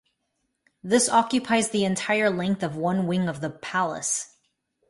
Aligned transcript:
This 0.83 1.07
occupies 1.09 1.69
the 1.69 1.85
entire 1.85 2.31
length 2.31 2.63
of 2.63 2.75
one 2.75 3.05
wing 3.05 3.27
of 3.29 3.39
the 3.39 3.51
palace. 3.51 4.35